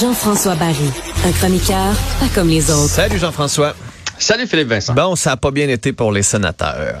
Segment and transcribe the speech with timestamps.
[0.00, 0.90] Jean-François Barry,
[1.24, 2.90] un chroniqueur pas comme les autres.
[2.90, 3.76] Salut Jean-François.
[4.18, 4.92] Salut Philippe Vincent.
[4.94, 7.00] Bon, ça n'a pas bien été pour les sénateurs.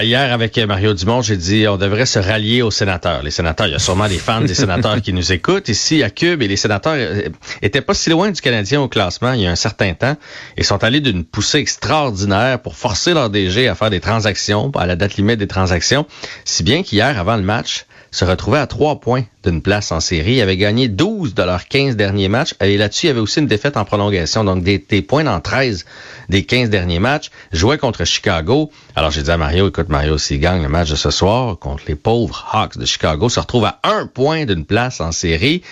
[0.00, 3.24] Hier, avec Mario Dumont, j'ai dit on devrait se rallier aux sénateurs.
[3.24, 6.10] Les sénateurs, il y a sûrement des fans des sénateurs qui nous écoutent ici à
[6.10, 7.28] Cube et les sénateurs euh,
[7.62, 10.16] étaient pas si loin du Canadien au classement il y a un certain temps
[10.56, 14.86] et sont allés d'une poussée extraordinaire pour forcer leur DG à faire des transactions, à
[14.86, 16.06] la date limite des transactions,
[16.44, 20.34] si bien qu'hier, avant le match, se retrouvait à trois points d'une place en série.
[20.34, 22.54] Ils avaient gagné 12 de leurs 15 derniers matchs.
[22.60, 24.44] Et là-dessus, il y avait aussi une défaite en prolongation.
[24.44, 25.84] Donc, des, points dans 13
[26.28, 27.30] des 15 derniers matchs.
[27.52, 28.70] Jouait contre Chicago.
[28.96, 31.84] Alors, j'ai dit à Mario, écoute, Mario, s'il gagne le match de ce soir contre
[31.86, 35.62] les pauvres Hawks de Chicago, se retrouve à un point d'une place en série.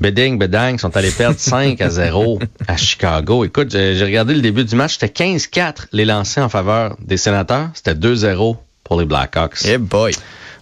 [0.00, 2.38] Beding, Bedang sont allés perdre 5 à 0
[2.68, 3.44] à Chicago.
[3.44, 4.98] Écoute, j'ai regardé le début du match.
[4.98, 7.70] C'était 15-4 les lancés en faveur des sénateurs.
[7.74, 9.64] C'était 2-0 pour les Blackhawks.
[9.64, 10.12] Eh boy!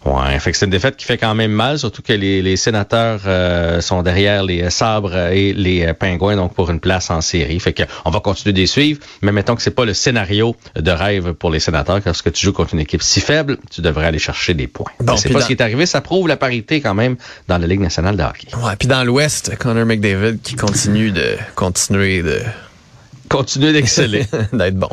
[0.07, 2.57] Ouais, fait que c'est une défaite qui fait quand même mal, surtout que les, les
[2.57, 7.59] sénateurs euh, sont derrière les sabres et les pingouins, donc pour une place en série.
[7.59, 10.55] Fait que on va continuer de les suivre, mais mettons que c'est pas le scénario
[10.77, 13.81] de rêve pour les sénateurs, parce que tu joues contre une équipe si faible, tu
[13.81, 14.93] devrais aller chercher des points.
[15.01, 17.17] Bon, c'est pas ce qui est arrivé, ça prouve la parité quand même
[17.49, 18.49] dans la Ligue nationale de hockey.
[18.57, 22.41] Ouais, puis dans l'Ouest, Connor McDavid qui continue de continuer de
[23.29, 24.27] continuer d'exceller.
[24.53, 24.89] D'être bon.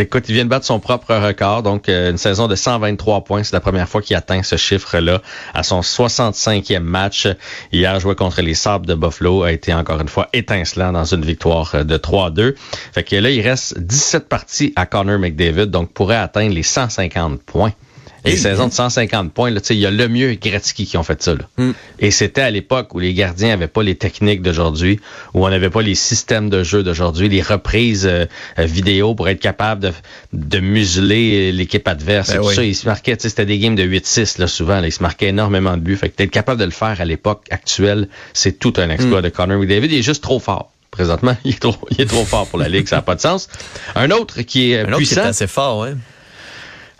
[0.00, 3.42] Écoute, il vient de battre son propre record, donc euh, une saison de 123 points.
[3.42, 5.20] C'est la première fois qu'il atteint ce chiffre-là
[5.52, 7.28] à son 65e match.
[7.70, 11.22] Hier, joué contre les Sabres de Buffalo, a été encore une fois étincelant dans une
[11.22, 12.54] victoire euh, de 3-2.
[12.94, 17.42] Fait que là, il reste 17 parties à Connor McDavid, donc pourrait atteindre les 150
[17.42, 17.74] points.
[18.24, 21.34] Et saison de 150 points, il y a le mieux Gretzky qui ont fait ça.
[21.34, 21.48] Là.
[21.56, 21.72] Hmm.
[21.98, 25.00] Et c'était à l'époque où les gardiens n'avaient pas les techniques d'aujourd'hui,
[25.34, 28.26] où on n'avait pas les systèmes de jeu d'aujourd'hui, les reprises euh,
[28.58, 29.92] vidéo pour être capable de,
[30.32, 32.28] de museler l'équipe adverse.
[32.28, 34.80] Ben et tout ça, ils se marquaient, c'était des games de 8-6 là, souvent.
[34.80, 35.96] Là, ils se marquaient énormément de buts.
[35.96, 39.24] Fait que être capable de le faire à l'époque actuelle, c'est tout un exploit hmm.
[39.24, 39.92] de Connor McDavid.
[39.92, 40.70] Il est juste trop fort.
[40.90, 43.20] Présentement, il est trop, il est trop fort pour la Ligue, ça n'a pas de
[43.20, 43.48] sens.
[43.94, 44.96] Un autre qui est un puissant.
[44.96, 45.94] Autre qui est assez fort, ouais.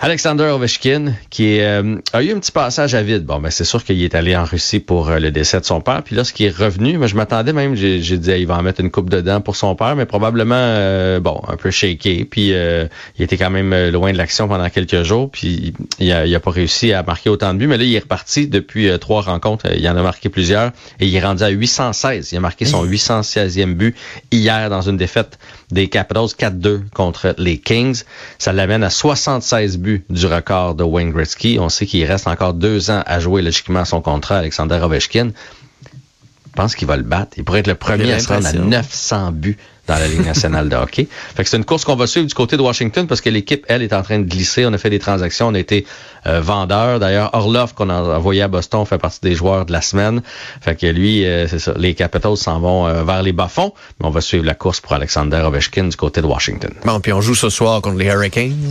[0.03, 3.27] Alexander Ovechkin, qui euh, a eu un petit passage à vide.
[3.27, 5.83] Bon, ben c'est sûr qu'il est allé en Russie pour euh, le décès de son
[5.83, 6.03] père.
[6.03, 8.63] Puis là, ce qui est revenu, moi, je m'attendais même, j'ai dit, il va en
[8.63, 12.25] mettre une coupe dedans pour son père, mais probablement, euh, bon, un peu shaké.
[12.25, 15.31] Puis il était quand même loin de l'action pendant quelques jours.
[15.31, 17.67] Puis il a, il a pas réussi à marquer autant de buts.
[17.67, 19.67] Mais là, il est reparti depuis trois rencontres.
[19.77, 20.73] Il en a marqué plusieurs.
[20.99, 22.33] Et il est rendu à 816.
[22.33, 23.95] Il a marqué son 816e but
[24.33, 25.39] hier dans une défaite
[25.71, 28.03] des Capitals 4-2 contre les Kings.
[28.39, 31.59] Ça l'amène à 76 buts du record de Wayne Gretzky.
[31.61, 35.31] On sait qu'il reste encore deux ans à jouer logiquement son contrat, Alexander Ovechkin.
[36.51, 37.33] Je pense qu'il va le battre.
[37.37, 39.57] Il pourrait être le premier à se rendre à 900 buts
[39.91, 41.09] dans la Ligue nationale de hockey.
[41.37, 43.65] Fait que c'est une course qu'on va suivre du côté de Washington parce que l'équipe,
[43.69, 44.65] elle, est en train de glisser.
[44.65, 45.85] On a fait des transactions, on a été
[46.27, 47.01] euh, vendeur.
[47.01, 50.23] D'ailleurs, Orlov, qu'on a envoyé à Boston, fait partie des joueurs de la semaine.
[50.61, 53.73] Fait que lui, euh, c'est ça, les Capitals s'en vont euh, vers les bas-fonds.
[53.99, 56.73] Mais on va suivre la course pour Alexander Ovechkin du côté de Washington.
[56.85, 58.71] Bon, puis on joue ce soir contre les Hurricanes.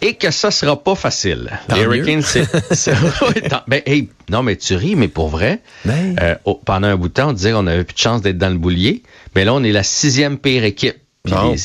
[0.00, 1.50] Et que ça sera pas facile.
[1.68, 2.48] les Hurricanes, c'est...
[3.68, 6.16] ben, hey, non, mais tu ris, mais pour vrai, ben.
[6.64, 8.58] pendant un bout de temps, on disait qu'on avait plus de chance d'être dans le
[8.58, 9.02] boulier.
[9.34, 10.96] Mais là, on est la sixième pire équipe.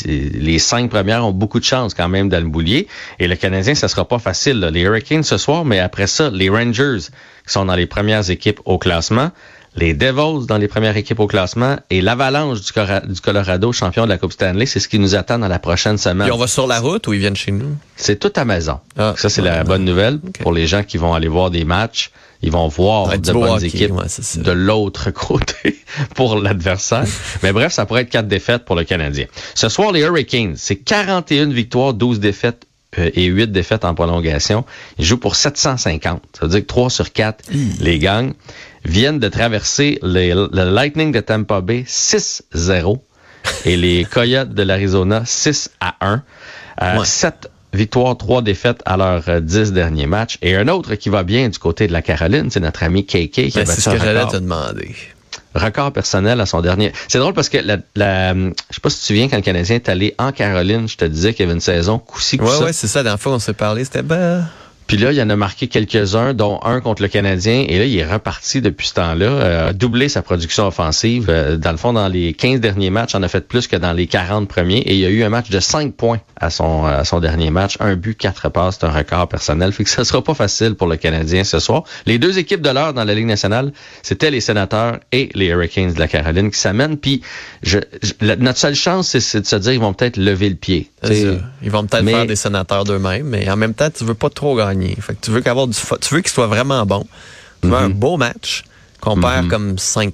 [0.06, 2.88] les, cinq premières ont beaucoup de chance quand même dans le boulier.
[3.20, 4.60] Et le Canadien, ça sera pas facile.
[4.60, 7.10] Les Hurricanes ce soir, mais après ça, les Rangers
[7.46, 9.32] qui sont dans les premières équipes au classement,
[9.78, 14.18] les Devils dans les premières équipes au classement et l'Avalanche du, Colorado, champion de la
[14.18, 16.28] Coupe Stanley, c'est ce qui nous attend dans la prochaine semaine.
[16.28, 17.78] Et on va sur la route ou ils viennent chez nous?
[17.96, 18.80] C'est tout à maison.
[18.98, 22.12] Ah, ça, c'est la bonne nouvelle pour les gens qui vont aller voir des matchs.
[22.42, 23.94] Ils vont voir de bonnes équipes
[24.38, 25.78] de l'autre côté
[26.16, 27.06] pour l'adversaire.
[27.44, 29.26] Mais bref, ça pourrait être quatre défaites pour le Canadien.
[29.56, 32.68] Ce soir, les Hurricanes, c'est 41 victoires, 12 défaites
[33.00, 34.66] euh, et 8 défaites en prolongation.
[34.98, 36.22] Ils jouent pour 750.
[36.34, 37.46] Ça veut dire que 3 sur 4
[37.80, 38.34] les gagnent.
[38.86, 43.00] Viennent de traverser le Lightning de Tampa Bay 6-0
[43.66, 46.24] et les Coyotes de l'Arizona 6 à 1.
[46.82, 50.38] Euh, 7 victoires, 3 défaites à leurs 10 euh, derniers matchs.
[50.42, 53.30] Et un autre qui va bien du côté de la Caroline, c'est notre ami KK
[53.30, 54.96] qui ben, C'est ce que j'allais te demander
[55.54, 56.94] record personnel à son dernier.
[57.08, 59.42] C'est drôle parce que la, la, je sais pas si tu te souviens quand le
[59.42, 62.46] Canadien est allé en Caroline, je te disais qu'il y avait une saison coup-ci, coup
[62.46, 63.00] Ouais, ouais, c'est ça.
[63.00, 64.46] La dernière fois qu'on s'est parlé, c'était ben.
[64.88, 67.66] Puis là, il y en a marqué quelques-uns, dont un contre le Canadien.
[67.68, 71.28] Et là, il est reparti depuis ce temps-là, euh, a doublé sa production offensive.
[71.30, 73.92] Euh, dans le fond, dans les 15 derniers matchs, en a fait plus que dans
[73.92, 74.80] les 40 premiers.
[74.80, 77.52] Et il y a eu un match de 5 points à son, à son dernier
[77.52, 77.76] match.
[77.82, 79.74] Un but, quatre passes, c'est un record personnel.
[79.74, 81.84] Fait que ça sera pas facile pour le Canadien ce soir.
[82.06, 83.74] Les deux équipes de l'heure dans la Ligue nationale,
[84.04, 86.98] c'était les Sénateurs et les Hurricanes de la Caroline qui s'amènent.
[86.98, 87.22] Puis
[87.62, 87.80] je,
[88.22, 90.90] notre seule chance, c'est de se dire qu'ils vont peut-être lever le pied.
[91.04, 94.56] Ils vont peut-être faire des Sénateurs d'eux-mêmes, mais en même temps, tu veux pas trop
[94.56, 94.77] gagner.
[95.02, 97.06] Fait que tu veux qu'avoir du tu veux qu'il soit vraiment bon.
[97.62, 97.94] Tu veux un mhm.
[97.94, 98.64] beau match
[99.02, 99.50] qu'on perd mhm.
[99.50, 100.12] comme 5-4.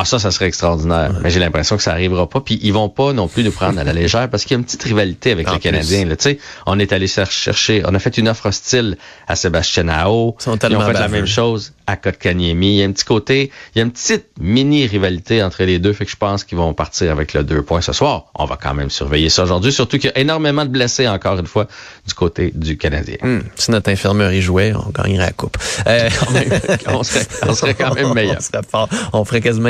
[0.00, 1.12] Ah, ça, ça serait extraordinaire.
[1.22, 2.40] Mais j'ai l'impression que ça arrivera pas.
[2.40, 4.58] Puis ils vont pas non plus nous prendre à la légère parce qu'il y a
[4.58, 6.06] une petite rivalité avec En le Canadien.
[6.06, 6.16] Là.
[6.64, 8.96] On est allé chercher, on a fait une offre hostile
[9.28, 10.36] à Sébastien Ao.
[10.38, 12.68] Ils sont Ils ont fait la même chose à Kotkaniemi.
[12.68, 15.78] Il y a un petit côté, il y a une petite mini rivalité entre les
[15.78, 15.92] deux.
[15.92, 18.26] Fait que je pense qu'ils vont partir avec le deux points ce soir.
[18.34, 19.70] On va quand même surveiller ça aujourd'hui.
[19.70, 21.66] Surtout qu'il y a énormément de blessés encore une fois
[22.06, 23.16] du côté du Canadien.
[23.22, 25.58] Hmm, si notre infirmerie jouait, on gagnerait la coupe.
[25.86, 26.08] Euh,
[26.86, 28.36] on, serait, on serait quand même meilleur.
[28.38, 28.88] on, serait fort.
[29.12, 29.68] on ferait quasiment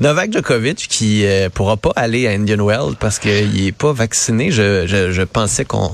[0.00, 4.50] Novak Djokovic qui euh, pourra pas aller à Indian Wells parce qu'il est pas vacciné.
[4.50, 5.90] Je, je, je pensais qu'on,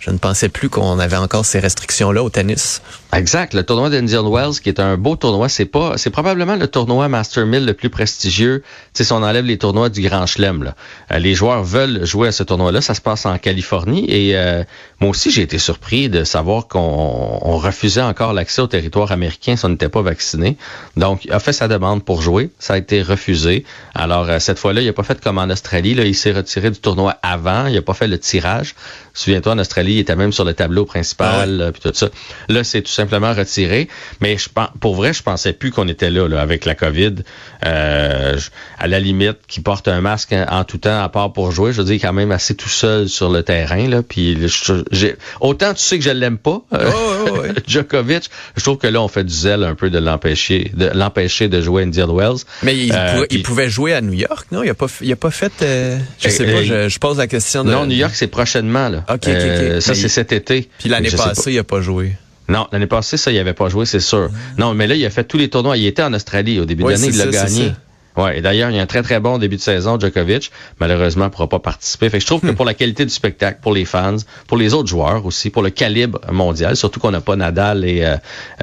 [0.00, 2.82] je ne pensais plus qu'on avait encore ces restrictions-là au tennis.
[3.14, 3.52] Exact.
[3.52, 7.08] Le tournoi d'Indian Wells, qui est un beau tournoi, c'est pas, c'est probablement le tournoi
[7.08, 8.62] Master 1000 le plus prestigieux.
[8.64, 10.74] Tu sais, si on enlève les tournois du Grand Chelem, là.
[11.10, 12.80] Euh, les joueurs veulent jouer à ce tournoi-là.
[12.80, 14.06] Ça se passe en Californie.
[14.08, 14.64] Et euh,
[15.00, 19.56] moi aussi, j'ai été surpris de savoir qu'on on refusait encore l'accès au territoire américain
[19.56, 20.56] si on n'était pas vacciné.
[20.96, 22.50] Donc, il a fait sa demande pour jouer.
[22.58, 23.66] Ça a été refusé.
[23.94, 25.94] Alors, euh, cette fois-là, il n'a pas fait comme en Australie.
[25.94, 27.66] Là, il s'est retiré du tournoi avant.
[27.66, 28.74] Il n'a pas fait le tirage.
[29.12, 32.08] Souviens-toi, en Australie, il était même sur le tableau principal, euh, puis tout ça.
[32.48, 33.88] Là, c'est tout simplement retiré.
[34.20, 37.14] Mais je pense, pour vrai, je pensais plus qu'on était là, là, avec la COVID.
[37.64, 38.36] Euh,
[38.78, 41.72] à la limite, qui porte un masque en, en tout temps, à part pour jouer,
[41.72, 43.88] je veux dire, quand même assez tout seul sur le terrain.
[43.88, 44.38] Là, puis
[44.90, 47.48] j'ai, autant tu sais que je l'aime pas, euh, Oh, oh, ouais.
[47.66, 48.24] Djokovic,
[48.56, 51.60] je trouve que là, on fait du zèle un peu de l'empêcher, de l'empêcher de
[51.62, 52.38] jouer à Indian Wells.
[52.62, 54.62] Mais il, Euh, il pouvait jouer à New York, non?
[54.62, 57.18] Il a pas, il a pas fait, euh, je Euh, sais pas, je, je pose
[57.18, 57.70] la question de...
[57.70, 58.88] Non, New York, c'est prochainement.
[58.88, 59.04] Là.
[59.08, 59.24] Ok,
[59.80, 60.68] ça, c'est cet été.
[60.78, 62.12] Puis l'année passée, il a pas joué.
[62.48, 64.28] Non, l'année passée, ça, il avait pas joué, c'est sûr.
[64.58, 65.76] Non, mais là, il a fait tous les tournois.
[65.76, 67.72] Il était en Australie au début Ouais, de l'année, il l'a gagné.
[68.14, 70.50] Ouais, et d'ailleurs, il y a un très très bon début de saison, Djokovic.
[70.80, 72.10] Malheureusement, il pourra pas participer.
[72.10, 72.54] Fait que je trouve que Hmm.
[72.54, 74.16] pour la qualité du spectacle, pour les fans,
[74.48, 78.04] pour les autres joueurs aussi, pour le calibre mondial, surtout qu'on n'a pas Nadal et
[78.04, 78.16] euh,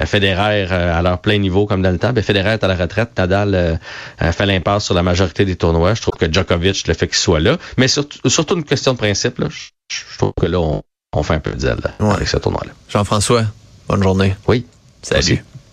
[0.06, 2.14] Federer euh, à leur plein niveau comme dans le temps.
[2.14, 3.76] Ben, Federer est à la retraite, Nadal euh,
[4.22, 5.96] euh, fait l'impasse sur la majorité des tournois.
[5.96, 8.98] Je trouve que Djokovic le fait qu'il soit là, mais surtout, surtout une question de
[9.00, 9.40] principe.
[9.40, 9.70] Là, je,
[10.12, 10.84] je trouve que là, on,
[11.16, 12.14] on fait un peu de zèle là, Ouais.
[12.14, 12.72] avec ce tournoi-là.
[12.88, 13.46] Jean-François,
[13.90, 14.36] bonne journée.
[14.48, 14.66] Oui.
[15.02, 15.34] Salut.
[15.36, 15.40] Merci.